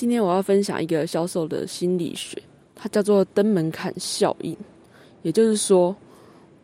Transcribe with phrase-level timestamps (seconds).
[0.00, 2.42] 今天我要分享一个销售的心理学，
[2.74, 4.56] 它叫做登门槛效应。
[5.20, 5.94] 也就是说，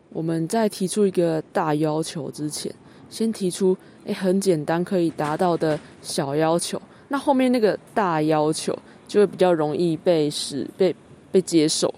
[0.09, 2.73] 我们在提出一个大要求之前，
[3.11, 8.75] 先提出诶很简单可以达到的小要求，那后面那个大要求
[9.07, 10.95] 就会比较容易被使被
[11.31, 11.93] 被接受。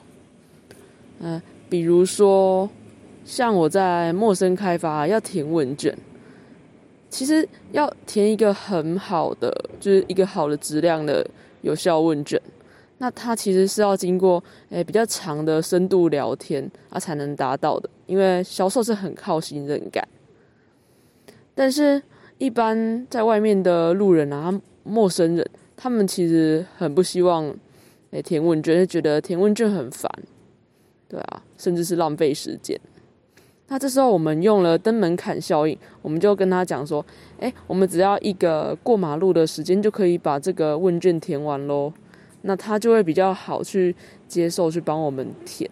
[1.20, 2.70] 嗯，比如说
[3.24, 5.98] 像我在陌生开发要填问卷。
[7.10, 11.28] 其实要填一个很好的，就是一个好的质量的
[11.62, 12.40] 有效问卷，
[13.00, 20.08] 那它其实是要经过诶比较长的深度聊天啊才能达到的，因为销售是很靠信任感。
[21.56, 22.02] 但是，
[22.38, 27.54] 一般在外面的路人啊、陌生人，他们其实很不希望
[28.12, 30.10] 诶填问卷，就觉得填问卷很烦，
[31.10, 32.80] 对啊，甚至是浪费时间。
[33.70, 37.06] 那这时候我们用了登门槛效应，我们就跟他讲说，
[37.40, 41.94] 哎，我们只要一个过马路的时间就可以把这个问卷填完喽。
[42.42, 43.96] 那他就会比较好去
[44.28, 45.70] 接受，去帮我们填。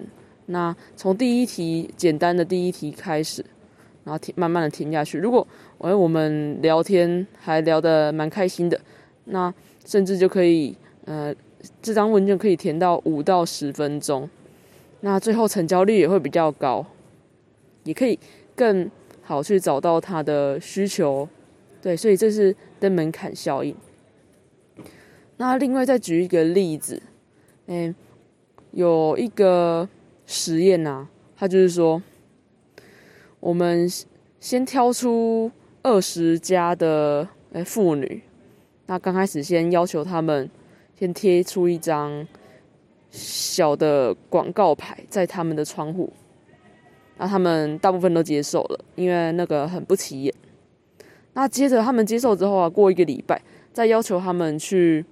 [0.48, 3.44] 那从第一题简单的第一题开始，
[4.04, 5.18] 然后填慢慢的填下去。
[5.18, 5.48] 如果
[5.80, 8.80] 哎我们聊天还聊得蛮开心的，
[9.26, 9.52] 那
[9.86, 11.34] 甚至就可以呃
[11.82, 14.30] 这张问卷可以填到五到十分钟，
[15.00, 16.86] 那最后成交率也会比较高。
[17.88, 18.20] 也可以
[18.54, 18.92] 更
[19.24, 21.28] 好去找到他的需求，
[21.82, 23.74] 对，所以这是登门槛效应。
[25.38, 27.02] 那另外再举一个例子，
[27.68, 27.96] 嗯，
[28.72, 29.88] 有一个
[30.26, 32.02] 实验呐，他就是说，
[33.40, 33.90] 我们
[34.40, 35.50] 先挑出
[35.82, 38.22] 二十家的诶妇女，
[38.88, 40.50] 那刚开始先要求他们
[41.00, 42.28] 先贴出一张
[43.12, 46.12] 小的广告牌在他们的窗户。
[47.18, 50.34] 那他们大部分都接受了，因为那个很不起眼。
[51.34, 53.42] 那接着他们接受之后啊，过一个礼拜，
[53.74, 55.06] 再要求他们去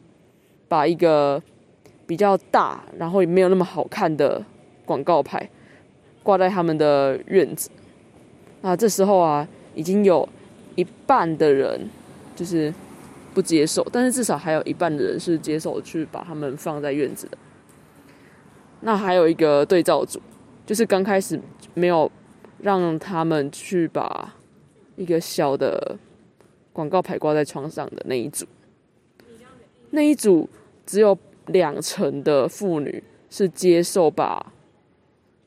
[0.68, 1.42] 把一个
[2.08, 4.44] 比较大，然后也没有那么好看的
[4.86, 5.50] 广告牌
[6.24, 7.70] 挂在他们的院子。
[8.62, 10.28] 那这时候啊，已经有
[10.76, 11.88] 一半的人
[12.36, 12.74] 就是
[13.34, 17.38] 不接受，但是至少还有一半的人是接受去把他们放在院子的。
[18.82, 20.20] 那还有一个对照组。
[20.66, 21.40] 就是刚开始
[21.76, 22.12] 没有
[22.62, 24.34] 让他们去把
[24.96, 25.96] 一个小的
[26.74, 28.48] 广告牌挂在窗上的那一组，
[29.92, 30.50] 那一组
[30.86, 31.16] 只有
[31.48, 34.52] 两成的妇女是接受把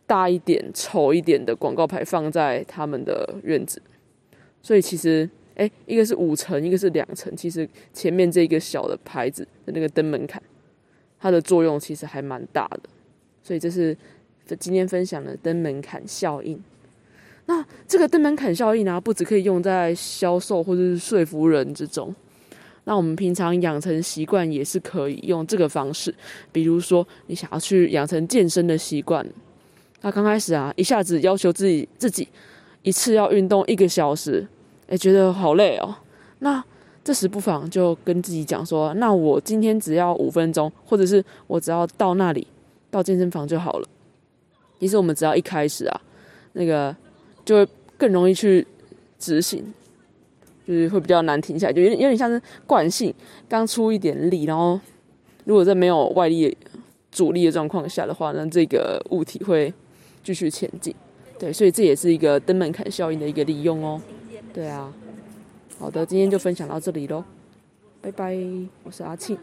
[0.06, 3.82] 大一点、丑一点的广告牌放在他们的院子，
[4.62, 10.40] 所以其实，哎，一个是五层，一个是两层，其实前面这个小的牌子的那个灯门槛，
[11.18, 12.82] 它的作用其实还蛮大的，
[13.42, 13.96] 所以这是。
[14.56, 16.60] 今天分享的登门槛效应，
[17.46, 22.14] 那这个登门槛效应呢，不只可以用在销售或者是说服人之中，
[22.84, 26.14] 那我们平常养成习惯也是可以用这个方式。
[26.52, 29.26] 比如说，你想要去养成健身的习惯，
[30.00, 32.28] 那刚开始啊，一下子要求自己自己
[32.82, 34.46] 一次要运动一个小时，
[34.86, 35.94] 哎，觉得好累哦。
[36.38, 36.62] 那
[37.04, 42.46] 这时不妨就跟自己讲说，那我今天只要五分钟，或者是我只要到那里
[42.90, 43.88] 到健身房就好了。
[44.78, 46.00] 其实我们只要一开始啊，
[46.52, 46.94] 那个
[47.44, 48.66] 就会更容易去
[49.18, 49.64] 执行，
[50.66, 53.12] 就是会比较难停下来，就有点有点像是惯性，
[53.48, 54.78] 刚出一点力，然后
[55.44, 56.56] 如果在没有外力
[57.10, 59.72] 阻力的状况下的话，那这个物体会
[60.22, 60.94] 继续前进。
[61.38, 64.00] 对，所以这也是一个登门槛效应的一个利用哦。
[64.52, 64.92] 对啊，
[65.78, 67.24] 好的，今天就分享到这里喽，
[68.00, 68.36] 拜拜，
[68.82, 69.38] 我是阿庆。